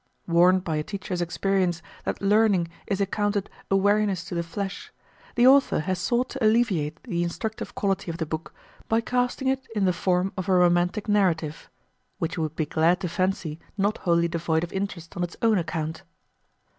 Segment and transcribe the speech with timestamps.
[0.27, 4.91] Warned by a teacher's experience that learning is accounted a weariness to the flesh,
[5.35, 8.51] the author has sought to alleviate the instructive quality of the book
[8.89, 11.69] by casting it in the form of a romantic narrative,
[12.17, 15.59] which he would be glad to fancy not wholly devoid of interest on its own
[15.59, 16.01] account.